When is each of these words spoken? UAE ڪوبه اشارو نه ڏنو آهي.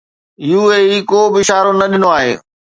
UAE 0.59 0.97
ڪوبه 1.09 1.37
اشارو 1.41 1.71
نه 1.79 1.85
ڏنو 1.91 2.09
آهي. 2.17 2.33